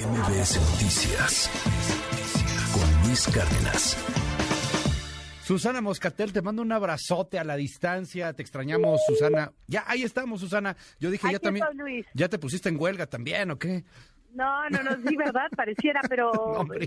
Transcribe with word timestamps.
MBS 0.00 0.56
Noticias 0.72 1.50
con 2.72 3.06
Luis 3.06 3.26
Cárdenas. 3.26 3.98
Susana 5.42 5.82
Moscatel, 5.82 6.32
te 6.32 6.40
mando 6.40 6.62
un 6.62 6.72
abrazote 6.72 7.38
a 7.38 7.44
la 7.44 7.54
distancia. 7.56 8.32
Te 8.32 8.40
extrañamos, 8.40 9.02
Susana. 9.06 9.52
Ya, 9.66 9.84
ahí 9.86 10.02
estamos, 10.02 10.40
Susana. 10.40 10.74
Yo 11.00 11.10
dije, 11.10 11.30
ya 11.30 11.38
también. 11.38 11.66
¿Ya 12.14 12.30
te 12.30 12.38
pusiste 12.38 12.70
en 12.70 12.80
huelga 12.80 13.08
también 13.08 13.50
o 13.50 13.58
qué? 13.58 13.84
No, 14.32 14.70
no, 14.70 14.82
no, 14.82 14.96
sí, 15.06 15.16
verdad, 15.16 15.48
pareciera, 15.56 16.00
pero 16.08 16.32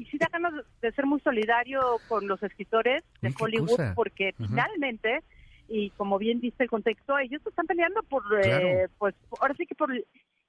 sí 0.09 0.17
da 0.17 0.29
ganas 0.31 0.53
de 0.81 0.91
ser 0.93 1.05
muy 1.05 1.19
solidario 1.19 1.81
con 2.07 2.27
los 2.27 2.41
escritores 2.41 3.03
de 3.21 3.31
Hollywood, 3.39 3.93
porque 3.93 4.33
finalmente, 4.37 5.19
y 5.67 5.91
como 5.91 6.17
bien 6.17 6.39
dice 6.39 6.63
el 6.63 6.69
contexto, 6.69 7.19
ellos 7.19 7.41
están 7.45 7.67
peleando 7.67 8.01
por, 8.01 8.23
eh, 8.43 8.87
pues, 8.97 9.13
ahora 9.39 9.53
sí 9.55 9.67
que 9.67 9.75
por 9.75 9.91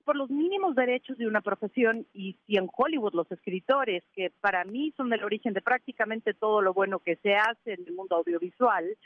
por 0.04 0.16
los 0.16 0.30
mínimos 0.30 0.74
derechos 0.74 1.18
de 1.18 1.26
una 1.26 1.40
profesión 1.40 2.06
y 2.12 2.36
si 2.46 2.56
en 2.56 2.68
Hollywood 2.74 3.14
los 3.14 3.30
escritores, 3.32 4.02
que 4.14 4.30
para 4.40 4.64
mí 4.64 4.92
son 4.96 5.12
el 5.12 5.24
origen 5.24 5.54
de 5.54 5.62
prácticamente 5.62 6.34
todo 6.34 6.62
lo 6.62 6.74
bueno 6.74 6.98
que 6.98 7.16
se 7.16 7.34
hace 7.34 7.74
en 7.74 7.84
el 7.86 7.94
mundo 7.94 8.16
audiovisual, 8.16 8.96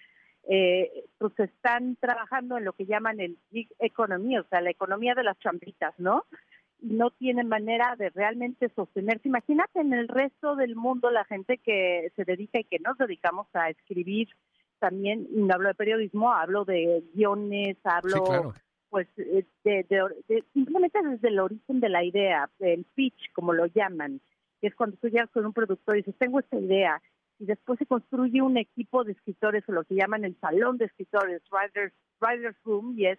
eh, 0.48 1.04
pues 1.18 1.38
están 1.38 1.96
trabajando 1.96 2.58
en 2.58 2.64
lo 2.64 2.72
que 2.72 2.86
llaman 2.86 3.20
el 3.20 3.38
gig 3.50 3.68
economy, 3.78 4.38
o 4.38 4.44
sea, 4.44 4.60
la 4.60 4.70
economía 4.70 5.14
de 5.14 5.24
las 5.24 5.38
chambritas, 5.38 5.94
¿no? 5.98 6.24
no 6.80 7.10
tienen 7.10 7.48
manera 7.48 7.96
de 7.96 8.10
realmente 8.10 8.70
sostenerse. 8.74 9.28
Imagínate 9.28 9.80
en 9.80 9.92
el 9.92 10.08
resto 10.08 10.54
del 10.56 10.76
mundo 10.76 11.10
la 11.10 11.24
gente 11.24 11.58
que 11.58 12.12
se 12.14 12.24
dedica 12.24 12.60
y 12.60 12.64
que 12.64 12.78
nos 12.78 12.96
dedicamos 12.98 13.48
a 13.54 13.68
escribir 13.70 14.28
también, 14.78 15.26
no 15.32 15.54
hablo 15.54 15.68
de 15.68 15.74
periodismo, 15.74 16.32
hablo 16.32 16.64
de 16.64 17.02
guiones, 17.14 17.76
hablo 17.82 18.54
pues 18.90 19.06
eh, 19.18 19.44
de, 19.64 20.44
simplemente 20.52 20.98
desde 21.02 21.28
el 21.28 21.40
origen 21.40 21.80
de 21.80 21.88
la 21.88 22.04
idea, 22.04 22.50
el 22.60 22.84
pitch, 22.94 23.32
como 23.32 23.52
lo 23.52 23.66
llaman, 23.66 24.20
que 24.60 24.68
es 24.68 24.74
cuando 24.74 24.96
tú 24.96 25.08
llegas 25.08 25.30
con 25.30 25.46
un 25.46 25.52
productor 25.52 25.96
y 25.96 26.00
dices, 26.00 26.16
tengo 26.18 26.40
esta 26.40 26.58
idea, 26.58 27.00
y 27.38 27.46
después 27.46 27.78
se 27.78 27.86
construye 27.86 28.42
un 28.42 28.56
equipo 28.56 29.04
de 29.04 29.12
escritores, 29.12 29.64
o 29.68 29.72
lo 29.72 29.84
que 29.84 29.94
llaman 29.94 30.24
el 30.24 30.36
salón 30.40 30.78
de 30.78 30.86
escritores, 30.86 31.42
Writers, 31.50 31.92
writers 32.20 32.56
Room, 32.64 32.94
y 32.98 33.06
es, 33.06 33.18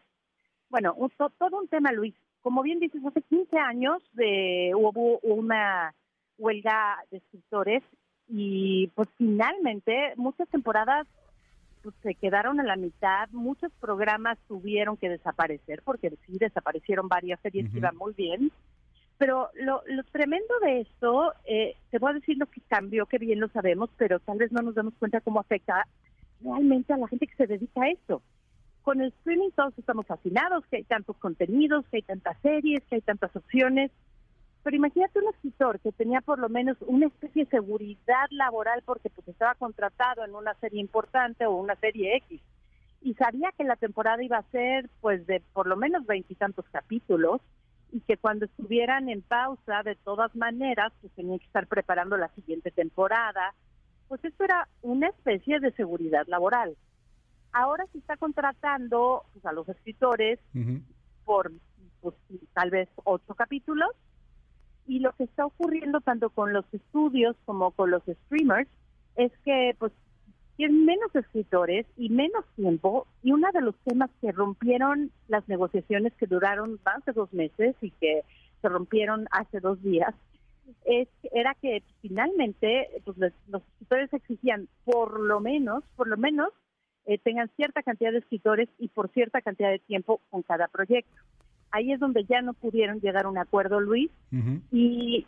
bueno, 0.70 0.96
todo 1.18 1.60
un 1.60 1.68
tema, 1.68 1.92
Luis. 1.92 2.16
Como 2.42 2.62
bien 2.62 2.80
dices, 2.80 3.02
hace 3.06 3.22
15 3.22 3.58
años 3.58 4.02
de, 4.14 4.72
hubo 4.76 5.20
una 5.20 5.94
huelga 6.38 7.04
de 7.12 7.18
escritores 7.18 7.84
y 8.28 8.88
pues 8.96 9.10
finalmente 9.18 10.14
muchas 10.16 10.48
temporadas 10.50 11.08
pues, 11.92 11.96
se 12.04 12.16
quedaron 12.16 12.60
a 12.60 12.64
la 12.64 12.76
mitad, 12.76 13.30
muchos 13.32 13.72
programas 13.80 14.38
tuvieron 14.48 14.98
que 14.98 15.10
desaparecer, 15.10 15.82
porque 15.84 16.12
sí 16.26 16.38
desaparecieron 16.38 17.08
varias 17.08 17.40
series 17.42 17.70
que 17.72 17.78
iban 17.78 17.98
muy 17.98 18.14
bien. 18.14 18.52
Pero 19.18 19.50
lo, 19.56 19.84
tremendo 20.12 20.54
de 20.62 20.82
esto, 20.82 21.34
eh, 21.46 21.76
te 21.92 22.00
voy 22.00 22.12
a 22.12 22.14
decir 22.16 22.38
lo 22.38 22.46
que 22.46 22.62
cambió, 22.62 23.06
que 23.06 23.18
bien 23.18 23.40
lo 23.40 23.50
sabemos, 23.50 23.90
pero 23.98 24.20
tal 24.20 24.38
vez 24.38 24.52
no 24.52 24.62
nos 24.62 24.76
damos 24.76 24.94
cuenta 24.96 25.20
cómo 25.20 25.42
afecta 25.42 25.86
realmente 26.42 26.94
a 26.94 26.98
la 26.98 27.08
gente 27.08 27.28
que 27.28 27.36
se 27.36 27.48
dedica 27.48 27.82
a 27.82 27.90
esto. 27.90 28.22
Con 28.82 29.02
el 29.02 29.10
streaming 29.10 29.50
todos 29.56 29.78
estamos 29.78 30.08
fascinados, 30.08 30.66
que 30.68 30.78
hay 30.78 30.84
tantos 30.84 31.18
contenidos, 31.18 31.86
que 31.90 31.98
hay 31.98 32.04
tantas 32.04 32.38
series, 32.42 32.82
que 32.86 32.96
hay 32.96 33.02
tantas 33.02 33.36
opciones, 33.36 33.92
pero 34.64 34.76
imagínate 34.76 35.20
un 35.20 35.30
escritor 35.30 35.80
que 35.80 35.92
tenía 35.92 36.22
por 36.22 36.40
lo 36.40 36.50
menos 36.50 36.78
una 36.82 37.08
especie 37.08 37.46
de 37.46 37.52
seguridad 37.52 38.26
laboral 38.32 38.82
porque 38.86 39.10
pues 39.10 39.28
estaba 39.28 39.56
contratado 39.56 40.24
en 40.26 40.36
una 40.36 40.54
serie 40.56 40.82
importante 40.82 41.46
o 41.46 41.56
una 41.56 41.76
serie 41.76 42.18
X 42.18 42.42
y 43.02 43.14
sabía 43.14 43.54
que 43.58 43.64
la 43.64 43.78
temporada 43.78 44.22
iba 44.24 44.38
a 44.38 44.52
ser 44.52 44.90
pues 45.00 45.26
de 45.28 45.42
por 45.54 45.68
lo 45.68 45.78
menos 45.78 46.06
veintitantos 46.06 46.66
capítulos 46.72 47.42
y 47.92 48.02
que 48.02 48.18
cuando 48.18 48.46
estuvieran 48.46 49.10
en 49.10 49.22
pausa 49.22 49.82
de 49.84 49.96
todas 49.96 50.36
maneras 50.36 50.92
pues 51.02 51.14
tenía 51.14 51.40
que 51.40 51.46
estar 51.46 51.66
preparando 51.68 52.18
la 52.18 52.28
siguiente 52.30 52.72
temporada 52.72 53.54
pues 54.10 54.24
esto 54.26 54.44
era 54.44 54.68
una 54.82 55.08
especie 55.08 55.60
de 55.60 55.72
seguridad 55.74 56.26
laboral. 56.28 56.76
Ahora 57.52 57.86
se 57.92 58.00
está 58.00 58.18
contratando 58.18 59.24
pues, 59.32 59.46
a 59.46 59.54
los 59.54 59.70
escritores 59.70 60.40
por 61.26 61.52
pues, 62.02 62.16
tal 62.54 62.72
vez 62.72 62.90
ocho 63.06 63.36
capítulos 63.36 63.92
y 64.90 65.00
lo 65.00 65.12
que 65.14 65.24
está 65.26 65.46
ocurriendo 65.46 66.02
tanto 66.02 66.32
con 66.32 66.52
los 66.52 66.66
estudios 66.74 67.36
como 67.46 67.70
con 67.72 67.92
los 67.92 68.02
streamers 68.04 68.68
es 69.16 69.32
que 69.46 69.76
pues 69.78 69.94
tienen 70.58 70.84
menos 70.84 71.16
escritores 71.16 71.86
y 71.96 72.10
menos 72.10 72.44
tiempo 72.56 73.06
y 73.22 73.32
uno 73.32 73.48
de 73.54 73.62
los 73.62 73.76
temas 73.86 74.10
que 74.20 74.32
rompieron 74.32 75.12
las 75.28 75.48
negociaciones 75.48 76.12
que 76.16 76.26
duraron 76.26 76.80
más 76.84 77.06
de 77.06 77.14
dos 77.14 77.32
meses 77.32 77.76
y 77.82 77.92
que 77.92 78.24
se 78.62 78.68
rompieron 78.68 79.28
hace 79.32 79.60
dos 79.60 79.82
días 79.84 80.16
es, 80.86 81.08
era 81.34 81.56
que 81.62 81.84
finalmente 82.02 82.90
pues, 83.06 83.16
los, 83.48 83.62
escritores 83.62 84.12
exigían 84.12 84.68
por 84.86 85.20
lo 85.20 85.40
menos, 85.40 85.84
por 85.96 86.08
lo 86.08 86.18
menos 86.18 86.50
eh, 87.06 87.20
tengan 87.20 87.50
cierta 87.56 87.84
cantidad 87.84 88.12
de 88.12 88.20
escritores 88.20 88.70
y 88.80 88.88
por 88.88 89.10
cierta 89.10 89.42
cantidad 89.42 89.70
de 89.70 89.80
tiempo 89.80 90.20
con 90.32 90.42
cada 90.42 90.68
proyecto 90.68 91.22
ahí 91.72 91.92
es 91.92 92.00
donde 92.00 92.24
ya 92.26 92.42
no 92.42 92.54
pudieron 92.54 93.00
llegar 93.00 93.26
a 93.26 93.30
un 93.30 93.38
acuerdo, 93.38 93.80
Luis. 93.80 94.10
Y 94.72 95.26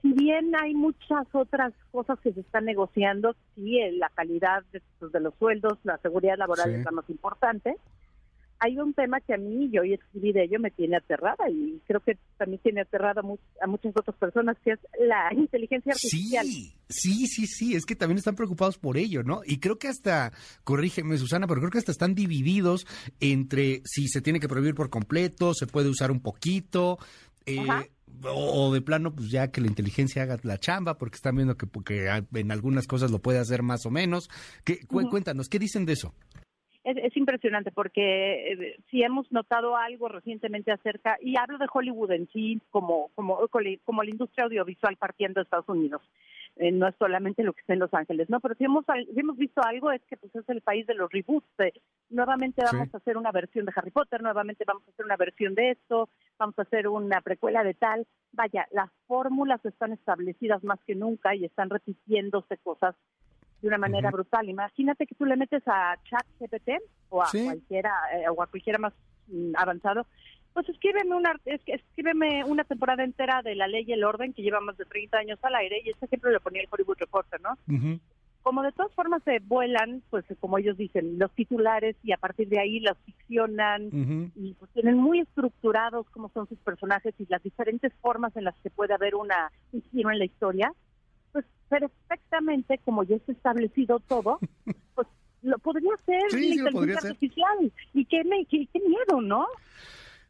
si 0.00 0.12
bien 0.12 0.52
hay 0.60 0.74
muchas 0.74 1.26
otras 1.32 1.72
cosas 1.90 2.18
que 2.20 2.32
se 2.32 2.40
están 2.40 2.64
negociando, 2.64 3.34
sí, 3.54 3.78
la 3.92 4.08
calidad 4.10 4.64
de, 4.72 4.82
pues, 4.98 5.12
los 5.12 5.34
sueldos, 5.38 5.78
la 5.84 5.98
seguridad 5.98 6.36
laboral 6.38 6.74
es 6.74 6.84
la 6.84 6.90
más 6.90 7.08
importante 7.08 7.76
hay 8.64 8.78
un 8.78 8.94
tema 8.94 9.20
que 9.20 9.34
a 9.34 9.38
mí, 9.38 9.68
yo 9.72 9.82
hoy 9.82 9.94
escribí 9.94 10.32
de 10.32 10.44
ello, 10.44 10.60
me 10.60 10.70
tiene 10.70 10.96
aterrada 10.96 11.50
y 11.50 11.80
creo 11.84 11.98
que 11.98 12.16
también 12.38 12.62
tiene 12.62 12.82
aterrada 12.82 13.20
a, 13.60 13.66
muchas 13.66 13.92
otras 13.96 14.16
personas, 14.16 14.56
que 14.64 14.70
es 14.70 14.78
la 15.00 15.34
inteligencia 15.34 15.92
artificial. 15.92 16.46
Sí, 16.46 16.72
sí, 16.88 17.26
sí, 17.26 17.46
sí, 17.48 17.74
es 17.74 17.84
que 17.84 17.96
también 17.96 18.18
están 18.18 18.36
preocupados 18.36 18.78
por 18.78 18.98
ello, 18.98 19.24
¿no? 19.24 19.40
Y 19.44 19.58
creo 19.58 19.80
que 19.80 19.88
hasta, 19.88 20.32
corrígeme 20.62 21.18
Susana, 21.18 21.48
pero 21.48 21.60
creo 21.60 21.72
que 21.72 21.78
hasta 21.78 21.90
están 21.90 22.14
divididos 22.14 22.86
entre 23.18 23.82
si 23.84 24.06
se 24.06 24.22
tiene 24.22 24.38
que 24.38 24.46
prohibir 24.46 24.76
por 24.76 24.90
completo, 24.90 25.54
se 25.54 25.66
puede 25.66 25.88
usar 25.88 26.12
un 26.12 26.20
poquito, 26.20 26.98
eh, 27.46 27.66
o, 28.24 28.72
de 28.72 28.80
plano, 28.80 29.12
pues 29.12 29.28
ya 29.28 29.50
que 29.50 29.60
la 29.60 29.66
inteligencia 29.66 30.22
haga 30.22 30.38
la 30.44 30.58
chamba, 30.58 30.98
porque 30.98 31.16
están 31.16 31.34
viendo 31.34 31.56
que, 31.56 31.66
porque 31.66 32.08
en 32.32 32.52
algunas 32.52 32.86
cosas 32.86 33.10
lo 33.10 33.20
puede 33.20 33.40
hacer 33.40 33.64
más 33.64 33.86
o 33.86 33.90
menos. 33.90 34.30
¿Qué, 34.62 34.86
Cuéntanos, 34.86 35.48
¿qué 35.48 35.58
dicen 35.58 35.84
de 35.84 35.94
eso? 35.94 36.14
Es, 36.84 37.16
impresionante 37.16 37.70
porque 37.70 38.52
eh, 38.52 38.76
si 38.90 39.02
hemos 39.02 39.30
notado 39.30 39.76
algo 39.76 40.08
recientemente 40.08 40.72
acerca, 40.72 41.16
y 41.20 41.36
hablo 41.36 41.58
de 41.58 41.66
Hollywood 41.72 42.12
en 42.12 42.28
sí 42.32 42.60
como, 42.70 43.10
como, 43.14 43.38
como 43.84 44.02
la 44.02 44.10
industria 44.10 44.44
audiovisual 44.44 44.96
partiendo 44.96 45.40
de 45.40 45.44
Estados 45.44 45.68
Unidos. 45.68 46.02
Eh, 46.56 46.70
no 46.70 46.86
es 46.86 46.94
solamente 46.98 47.42
lo 47.42 47.54
que 47.54 47.60
está 47.60 47.72
en 47.72 47.78
Los 47.78 47.94
Ángeles, 47.94 48.28
¿no? 48.28 48.38
Pero 48.40 48.54
si 48.56 48.64
hemos, 48.64 48.84
hemos 49.16 49.36
visto 49.38 49.62
algo 49.64 49.90
es 49.90 50.02
que 50.02 50.18
pues 50.18 50.34
es 50.36 50.46
el 50.48 50.60
país 50.60 50.86
de 50.86 50.94
los 50.94 51.10
reboots. 51.10 51.48
nuevamente 52.10 52.62
vamos 52.62 52.92
a 52.92 52.98
hacer 52.98 53.16
una 53.16 53.32
versión 53.32 53.64
de 53.64 53.72
Harry 53.74 53.90
Potter, 53.90 54.22
nuevamente 54.22 54.64
vamos 54.66 54.82
a 54.86 54.90
hacer 54.90 55.04
una 55.04 55.16
versión 55.16 55.54
de 55.54 55.70
esto, 55.70 56.10
vamos 56.38 56.58
a 56.58 56.62
hacer 56.62 56.88
una 56.88 57.22
precuela 57.22 57.64
de 57.64 57.72
tal. 57.72 58.06
Vaya, 58.32 58.66
las 58.70 58.90
fórmulas 59.06 59.64
están 59.64 59.92
establecidas 59.92 60.62
más 60.62 60.78
que 60.84 60.94
nunca 60.94 61.34
y 61.34 61.46
están 61.46 61.70
repitiéndose 61.70 62.58
cosas 62.58 62.94
de 63.62 63.68
una 63.68 63.78
manera 63.78 64.10
brutal. 64.10 64.48
Imagínate 64.48 65.06
que 65.06 65.14
tú 65.14 65.24
le 65.24 65.36
metes 65.36 65.62
a 65.66 65.96
ChatGPT 66.04 66.82
o 67.08 67.22
a 67.22 67.30
cualquiera 67.30 67.92
eh, 68.12 68.28
o 68.28 68.42
a 68.42 68.46
cualquiera 68.48 68.78
más 68.78 68.92
mm, 69.28 69.52
avanzado, 69.56 70.06
pues 70.52 70.68
escríbeme 70.68 71.14
una 71.14 71.34
escríbeme 71.44 72.44
una 72.44 72.64
temporada 72.64 73.04
entera 73.04 73.40
de 73.42 73.54
La 73.54 73.68
Ley 73.68 73.84
y 73.86 73.92
el 73.92 74.04
Orden 74.04 74.34
que 74.34 74.42
lleva 74.42 74.60
más 74.60 74.76
de 74.76 74.84
30 74.84 75.16
años 75.16 75.38
al 75.42 75.54
aire 75.54 75.80
y 75.84 75.90
este 75.90 76.06
ejemplo 76.06 76.30
lo 76.30 76.40
ponía 76.40 76.60
el 76.60 76.68
Hollywood 76.70 76.98
Reporter, 76.98 77.40
¿no? 77.40 77.56
Como 78.42 78.64
de 78.64 78.72
todas 78.72 78.92
formas 78.94 79.22
se 79.22 79.38
vuelan, 79.38 80.02
pues 80.10 80.24
como 80.40 80.58
ellos 80.58 80.76
dicen, 80.76 81.16
los 81.16 81.30
titulares 81.30 81.94
y 82.02 82.10
a 82.10 82.16
partir 82.16 82.48
de 82.48 82.58
ahí 82.58 82.80
los 82.80 82.98
ficcionan 83.06 84.32
y 84.34 84.54
pues 84.54 84.70
tienen 84.72 84.96
muy 84.96 85.20
estructurados 85.20 86.10
cómo 86.10 86.28
son 86.34 86.48
sus 86.48 86.58
personajes 86.58 87.14
y 87.18 87.26
las 87.28 87.42
diferentes 87.42 87.92
formas 88.00 88.36
en 88.36 88.44
las 88.44 88.56
que 88.56 88.70
puede 88.70 88.94
haber 88.94 89.14
una 89.14 89.52
un 89.70 89.82
giro 89.92 90.10
en 90.10 90.18
la 90.18 90.24
historia 90.24 90.72
pues 91.32 91.44
perfectamente, 91.68 92.78
como 92.84 93.04
ya 93.04 93.16
está 93.16 93.32
establecido 93.32 93.98
todo, 94.00 94.38
pues 94.94 95.08
lo 95.42 95.58
podría 95.58 95.92
ser 96.06 96.22
sí, 96.30 96.54
inteligencia 96.54 97.10
artificial. 97.10 97.72
Y 97.94 98.04
qué, 98.04 98.22
me, 98.24 98.44
qué, 98.46 98.68
qué 98.72 98.80
miedo, 98.80 99.20
¿no? 99.20 99.46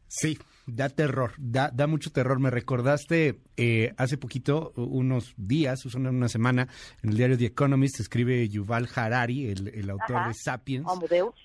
Sí, 0.07 0.37
Da 0.65 0.89
terror, 0.89 1.33
da, 1.37 1.69
da 1.73 1.87
mucho 1.87 2.11
terror. 2.11 2.39
Me 2.39 2.49
recordaste 2.49 3.39
eh, 3.55 3.93
hace 3.97 4.17
poquito, 4.17 4.71
unos 4.75 5.33
días, 5.37 5.85
una 5.93 6.27
semana, 6.27 6.67
en 7.01 7.11
el 7.11 7.17
diario 7.17 7.37
The 7.37 7.45
Economist 7.45 7.99
escribe 7.99 8.47
Yuval 8.49 8.89
Harari, 8.95 9.47
el, 9.47 9.89
autor 9.89 10.27
de 10.27 10.33
Sapiens. 10.33 10.87
Homo 10.87 11.07
Deus. 11.07 11.35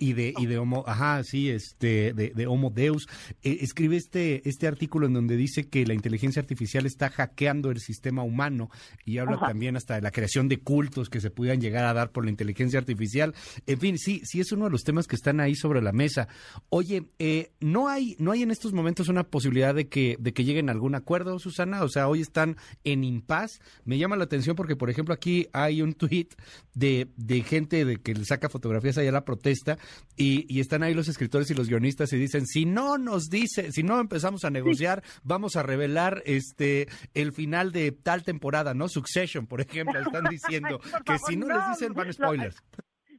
y 0.00 0.12
de, 0.14 0.34
y 0.36 0.46
de 0.46 0.58
Homo, 0.58 0.84
ajá, 0.86 1.22
sí, 1.24 1.50
este, 1.50 2.12
de, 2.14 2.46
Homo 2.46 2.70
Deus. 2.70 3.06
Eh, 3.42 3.58
escribe 3.60 3.96
este, 3.96 4.48
este 4.48 4.66
artículo 4.66 5.06
en 5.06 5.14
donde 5.14 5.36
dice 5.36 5.68
que 5.68 5.84
la 5.84 5.94
inteligencia 5.94 6.40
artificial 6.40 6.86
está 6.86 7.10
hackeando 7.10 7.70
el 7.70 7.80
sistema 7.80 8.22
humano 8.22 8.70
y 9.04 9.18
habla 9.18 9.38
también 9.38 9.76
hasta 9.76 9.96
de 9.96 10.02
la 10.02 10.10
creación 10.10 10.48
de 10.48 10.60
cultos 10.60 11.10
que 11.10 11.20
se 11.20 11.30
pudieran 11.30 11.60
llegar 11.60 11.84
a 11.84 11.92
dar 11.92 12.12
por 12.12 12.24
la 12.24 12.30
inteligencia 12.30 12.78
artificial. 12.78 13.34
En 13.66 13.78
fin, 13.78 13.98
sí, 13.98 14.22
sí 14.24 14.40
es 14.40 14.52
uno 14.52 14.66
de 14.66 14.70
los 14.70 14.84
temas 14.84 15.06
que 15.06 15.16
están 15.16 15.40
ahí 15.40 15.54
sobre 15.54 15.82
la 15.82 15.92
mesa. 15.92 16.28
Oye, 16.70 17.10
eh, 17.18 17.52
no 17.60 17.88
hay, 17.88 18.16
no 18.18 18.32
hay 18.32 18.42
en 18.42 18.50
estos 18.50 18.67
estos 18.68 18.76
momentos 18.76 19.08
una 19.08 19.24
posibilidad 19.24 19.74
de 19.74 19.88
que, 19.88 20.16
de 20.18 20.34
que 20.34 20.44
lleguen 20.44 20.68
a 20.68 20.72
algún 20.72 20.94
acuerdo, 20.94 21.38
Susana? 21.38 21.82
O 21.82 21.88
sea, 21.88 22.06
hoy 22.06 22.20
están 22.20 22.56
en 22.84 23.02
impas. 23.02 23.60
Me 23.84 23.96
llama 23.96 24.16
la 24.16 24.24
atención 24.24 24.56
porque, 24.56 24.76
por 24.76 24.90
ejemplo, 24.90 25.14
aquí 25.14 25.46
hay 25.54 25.80
un 25.80 25.94
tuit 25.94 26.34
de, 26.74 27.08
de 27.16 27.40
gente 27.40 27.86
de 27.86 27.96
que 27.96 28.12
le 28.12 28.26
saca 28.26 28.50
fotografías 28.50 28.98
allá 28.98 29.08
a 29.08 29.12
la 29.12 29.24
protesta 29.24 29.78
y, 30.16 30.44
y, 30.54 30.60
están 30.60 30.82
ahí 30.82 30.92
los 30.92 31.08
escritores 31.08 31.50
y 31.50 31.54
los 31.54 31.68
guionistas 31.68 32.12
y 32.12 32.18
dicen, 32.18 32.46
si 32.46 32.66
no 32.66 32.98
nos 32.98 33.30
dice, 33.30 33.72
si 33.72 33.82
no 33.82 34.00
empezamos 34.00 34.44
a 34.44 34.50
negociar, 34.50 35.02
vamos 35.22 35.56
a 35.56 35.62
revelar 35.62 36.22
este 36.26 36.88
el 37.14 37.32
final 37.32 37.72
de 37.72 37.92
tal 37.92 38.22
temporada, 38.22 38.74
¿no? 38.74 38.88
Succession, 38.88 39.46
por 39.46 39.62
ejemplo, 39.62 39.98
están 39.98 40.24
diciendo 40.30 40.78
que 41.06 41.16
si 41.26 41.36
no, 41.36 41.46
les 41.46 41.68
dicen 41.70 41.94
van 41.94 42.12
spoilers 42.12 42.62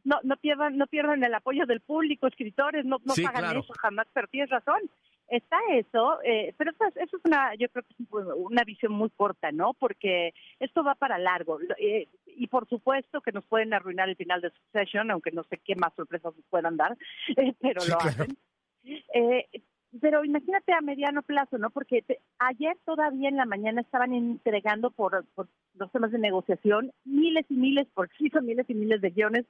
no, 0.04 0.18
no 0.24 0.38
pierdan, 0.38 0.78
no 0.78 0.88
pierdan 0.88 1.24
el 1.24 1.34
apoyo 1.34 1.66
del 1.68 1.82
público, 1.82 2.26
escritores, 2.28 2.84
no, 2.84 2.98
no 3.04 3.14
hagan 3.28 3.58
eso 3.58 3.74
jamás, 3.80 4.08
pero 4.14 4.28
tienes 4.28 4.50
razón. 4.50 4.82
Está 5.30 5.58
eso, 5.72 6.20
eh, 6.24 6.56
pero 6.58 6.72
eso, 6.72 6.86
eso, 6.96 7.18
es 7.18 7.26
una, 7.26 7.54
yo 7.54 7.70
creo 7.70 7.84
que 7.84 7.94
es 7.94 8.10
una 8.36 8.64
visión 8.64 8.92
muy 8.94 9.12
corta, 9.12 9.52
¿no? 9.52 9.76
Porque 9.76 10.34
esto 10.60 10.84
va 10.84 10.96
para 10.96 11.20
largo. 11.20 11.60
Eh, 11.78 12.08
y 12.26 12.48
por 12.48 12.68
supuesto 12.68 13.22
que 13.22 13.32
nos 13.32 13.46
pueden 13.46 13.74
arruinar 13.74 14.10
el 14.10 14.16
final 14.16 14.42
de 14.42 14.50
Succession, 14.50 15.12
aunque 15.12 15.32
no 15.32 15.44
sé 15.44 15.58
qué 15.58 15.76
más 15.76 15.94
sorpresas 15.96 16.36
nos 16.36 16.46
puedan 16.50 16.78
dar, 16.78 16.98
eh, 17.38 17.54
pero 17.62 17.86
lo 17.86 17.98
hacen. 18.02 18.38
pero 20.02 20.26
imagínate 20.26 20.74
a 20.74 20.82
mediano 20.82 21.22
plazo, 21.22 21.60
¿no? 21.60 21.70
Porque 21.70 22.04
ayer 22.40 22.76
todavía 22.84 23.30
en 23.30 23.38
la 23.38 23.46
mañana 23.46 23.82
estaban 23.82 24.14
entregando 24.14 24.90
por, 24.90 25.26
por 25.36 25.48
los 25.76 25.92
temas 25.92 26.12
de 26.12 26.18
negociación 26.18 26.92
miles 27.06 27.46
y 27.50 27.54
miles, 27.54 27.88
por 27.94 28.10
sí 28.18 28.30
son 28.30 28.48
miles 28.48 28.68
y 28.68 28.74
miles 28.74 29.00
de 29.00 29.12
guiones 29.12 29.46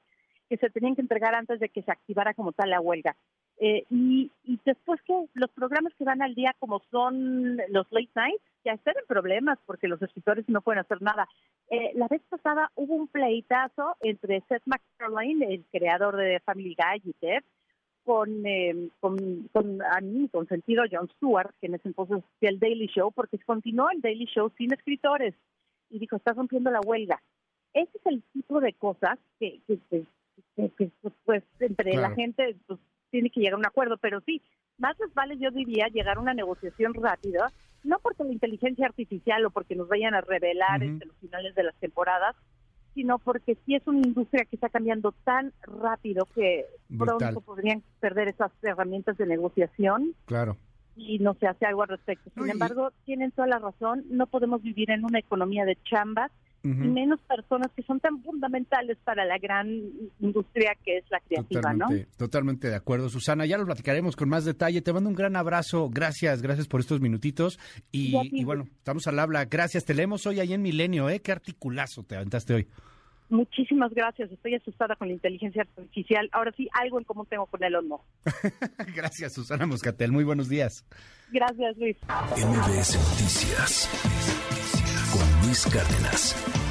que 0.50 0.57
se 0.57 0.69
tenían 0.69 0.96
que 0.96 1.01
entregar 1.01 1.36
antes 1.36 1.60
de 1.60 1.69
que 1.69 1.84
se 1.84 1.92
activara 1.92 2.34
como 2.34 2.51
tal 2.51 2.72
la 2.72 2.81
huelga. 2.81 3.16
Eh, 3.62 3.84
y, 3.90 4.31
después 4.66 5.01
que 5.01 5.13
los 5.34 5.50
programas 5.51 5.94
que 5.96 6.06
van 6.06 6.22
al 6.22 6.34
día 6.34 6.56
como 6.60 6.81
son 6.92 7.57
los 7.69 7.92
late 7.92 8.10
nights, 8.16 8.44
ya 8.63 8.74
están 8.74 8.96
en 8.98 9.06
problemas 9.06 9.60
porque 9.66 9.88
los 9.88 10.01
escritores 10.01 10.48
no 10.48 10.62
pueden 10.62 10.80
hacer 10.80 11.01
nada. 11.01 11.28
Eh, 11.69 11.92
la 11.96 12.07
vez 12.07 12.22
pasada 12.30 12.72
hubo 12.75 12.96
un 12.96 13.07
pleitazo 13.07 13.96
entre 14.01 14.42
Seth 14.48 14.63
MacFarlane, 14.66 15.54
el 15.54 15.66
creador 15.72 16.16
de 16.16 16.40
Family 16.40 16.75
Guy 16.75 17.02
y 17.04 17.13
Ted, 17.13 17.44
con, 18.04 18.45
eh, 18.45 18.90
con, 19.00 19.50
con, 19.52 19.81
a 19.81 20.00
mí, 20.02 20.30
con 20.30 20.48
sentido 20.48 20.84
Jon 20.90 21.10
Stewart, 21.18 21.54
que 21.60 21.68
en 21.68 21.75
ese 21.75 21.90
entonces 21.90 22.24
el 22.42 22.60
Daily 22.60 22.88
Show, 22.88 23.12
porque 23.12 23.38
continuó 23.40 23.90
el 23.92 24.02
Daily 24.02 24.25
Show 24.25 24.52
sin 24.57 24.74
escritores. 24.74 25.36
Y 25.90 26.00
dijo, 26.00 26.16
estás 26.16 26.38
rompiendo 26.38 26.72
la 26.72 26.81
huelga. 26.81 27.22
Ese 27.74 27.98
es 27.98 28.06
el 28.06 28.24
tipo 28.34 28.60
de 28.62 28.74
cosas 28.74 29.19
que, 29.40 29.60
que, 29.68 29.80
que, 29.90 30.06
pues 31.26 31.44
entre 31.60 31.96
la 31.96 32.12
gente 32.12 32.56
pues, 32.68 32.80
tiene 33.12 33.30
que 33.30 33.40
llegar 33.40 33.56
a 33.56 33.58
un 33.58 33.66
acuerdo, 33.66 33.98
pero 33.98 34.22
sí, 34.22 34.42
más 34.78 34.98
les 35.00 35.14
vale 35.14 35.38
yo 35.38 35.52
diría 35.52 35.88
llegar 35.88 36.18
a 36.18 36.22
una 36.22 36.34
negociación 36.34 36.94
rápida, 36.94 37.52
no 37.84 38.00
porque 38.00 38.24
la 38.24 38.32
inteligencia 38.32 38.86
artificial 38.86 39.46
o 39.46 39.52
porque 39.52 39.76
nos 39.76 39.88
vayan 39.88 40.14
a 40.14 40.22
revelar 40.22 40.84
entre 40.84 41.08
los 41.08 41.18
finales 41.18 41.56
de 41.56 41.64
las 41.64 41.76
temporadas, 41.76 42.36
sino 42.94 43.20
porque 43.20 43.58
sí 43.66 43.76
es 43.76 43.86
una 43.88 44.00
industria 44.00 44.46
que 44.46 44.56
está 44.56 44.70
cambiando 44.70 45.14
tan 45.24 45.54
rápido 45.62 46.26
que 46.34 46.66
pronto 46.98 47.42
podrían 47.42 47.84
perder 48.00 48.30
esas 48.30 48.52
herramientas 48.62 49.18
de 49.18 49.26
negociación. 49.26 50.16
Claro. 50.26 50.58
Y 50.96 51.20
no 51.20 51.34
se 51.36 51.48
hace 51.48 51.66
algo 51.66 51.84
al 51.84 51.90
respecto. 51.90 52.30
Sin 52.36 52.50
embargo, 52.50 52.92
tienen 53.06 53.32
toda 53.32 53.48
la 53.48 53.60
razón, 53.60 54.04
no 54.10 54.28
podemos 54.28 54.62
vivir 54.62 54.92
en 54.92 55.06
una 55.06 55.20
economía 55.20 55.64
de 55.64 55.78
chambas 55.84 56.32
y 56.64 56.68
menos 56.68 57.20
personas 57.22 57.72
que 57.76 57.84
son 57.84 58.00
tan 58.00 58.22
fundamentales 58.22 58.98
para 59.04 59.26
la 59.26 59.38
gran 59.38 59.68
industria 60.20 60.76
que 60.84 60.98
es 60.98 61.06
la 61.10 61.20
creativa, 61.22 61.62
totalmente, 61.62 62.08
¿no? 62.12 62.18
Totalmente 62.18 62.70
de 62.70 62.76
acuerdo, 62.76 63.10
Susana. 63.10 63.46
Ya 63.46 63.58
lo 63.58 63.66
platicaremos 63.66 64.16
con 64.16 64.30
más 64.30 64.46
detalle. 64.46 64.82
Te 64.82 64.92
mando 64.92 65.10
un 65.10 65.16
gran 65.16 65.36
abrazo. 65.36 65.90
Gracias, 65.90 66.42
gracias 66.42 66.68
por 66.68 66.82
estos 66.82 67.00
minutitos. 67.00 67.60
Y, 67.92 68.44
bueno, 68.44 68.64
estamos 68.78 69.08
al 69.08 69.20
habla. 69.20 69.46
Gracias. 69.46 69.86
Te 69.86 69.94
leemos 69.94 70.26
hoy 70.26 70.40
ahí 70.40 70.54
en 70.54 70.62
Milenio, 70.62 71.10
¿eh? 71.10 71.22
Qué 71.22 71.32
articulazo 71.32 72.04
te 72.04 72.16
aventaste 72.16 72.54
hoy. 72.54 72.68
Muchísimas 73.30 73.94
gracias. 73.94 74.32
Estoy 74.32 74.56
asustada 74.56 74.96
con 74.96 75.08
la 75.08 75.14
inteligencia 75.14 75.62
artificial. 75.62 76.30
Ahora 76.32 76.52
sí, 76.58 76.68
algo 76.74 76.98
en 76.98 77.06
común 77.06 77.28
tengo 77.30 77.46
con 77.46 77.64
el 77.64 77.74
no. 77.88 78.02
gracias, 78.96 79.34
Susana 79.34 79.66
Moscatel. 79.68 80.12
Muy 80.12 80.24
buenos 80.24 80.50
días. 80.50 80.84
Gracias, 81.32 81.78
Luis. 81.78 81.96
MBS 82.36 82.96
Noticias 82.98 84.89
Luis 85.50 85.66
Cárdenas. 85.66 86.69